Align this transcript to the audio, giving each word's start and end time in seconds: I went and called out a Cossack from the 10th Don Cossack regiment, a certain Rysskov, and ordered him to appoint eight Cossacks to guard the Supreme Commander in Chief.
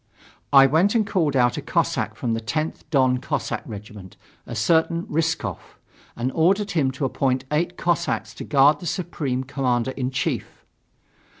I 0.51 0.65
went 0.65 0.95
and 0.95 1.05
called 1.05 1.35
out 1.35 1.57
a 1.57 1.61
Cossack 1.61 2.15
from 2.15 2.33
the 2.33 2.41
10th 2.41 2.79
Don 2.89 3.19
Cossack 3.19 3.61
regiment, 3.67 4.17
a 4.47 4.55
certain 4.55 5.05
Rysskov, 5.05 5.59
and 6.15 6.31
ordered 6.31 6.71
him 6.71 6.89
to 6.93 7.05
appoint 7.05 7.43
eight 7.51 7.77
Cossacks 7.77 8.33
to 8.37 8.43
guard 8.43 8.79
the 8.79 8.87
Supreme 8.87 9.43
Commander 9.43 9.91
in 9.91 10.09
Chief. 10.09 10.63